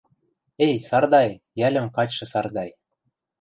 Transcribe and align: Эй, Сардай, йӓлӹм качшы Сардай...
Эй, 0.65 0.75
Сардай, 0.87 1.29
йӓлӹм 1.59 1.87
качшы 1.95 2.25
Сардай... 2.31 2.69